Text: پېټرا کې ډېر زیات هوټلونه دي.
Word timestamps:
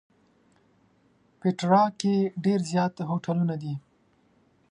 پېټرا 1.39 1.83
کې 1.99 2.15
ډېر 2.43 2.59
زیات 2.71 2.95
هوټلونه 3.09 3.55
دي. 3.61 3.73